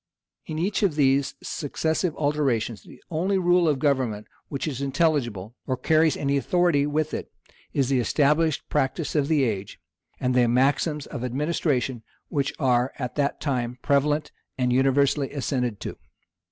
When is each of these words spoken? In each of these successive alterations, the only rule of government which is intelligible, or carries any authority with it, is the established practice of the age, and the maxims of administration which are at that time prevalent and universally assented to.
In 0.47 0.57
each 0.57 0.81
of 0.81 0.95
these 0.95 1.35
successive 1.43 2.15
alterations, 2.15 2.81
the 2.81 3.03
only 3.11 3.37
rule 3.37 3.69
of 3.69 3.77
government 3.77 4.25
which 4.47 4.67
is 4.67 4.81
intelligible, 4.81 5.53
or 5.67 5.77
carries 5.77 6.17
any 6.17 6.37
authority 6.37 6.87
with 6.87 7.13
it, 7.13 7.31
is 7.71 7.89
the 7.89 7.99
established 7.99 8.67
practice 8.67 9.13
of 9.13 9.27
the 9.27 9.43
age, 9.43 9.79
and 10.19 10.33
the 10.33 10.47
maxims 10.47 11.05
of 11.05 11.23
administration 11.23 12.01
which 12.29 12.51
are 12.57 12.91
at 12.97 13.13
that 13.13 13.39
time 13.39 13.77
prevalent 13.83 14.31
and 14.57 14.73
universally 14.73 15.29
assented 15.31 15.79
to. 15.81 15.95